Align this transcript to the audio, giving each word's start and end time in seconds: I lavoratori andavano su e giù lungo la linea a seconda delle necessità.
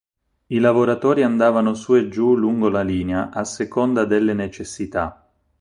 I 0.47 0.57
lavoratori 0.59 1.21
andavano 1.21 1.75
su 1.75 1.93
e 1.95 2.09
giù 2.09 2.35
lungo 2.35 2.69
la 2.69 2.81
linea 2.81 3.29
a 3.29 3.43
seconda 3.43 4.03
delle 4.03 4.33
necessità. 4.33 5.29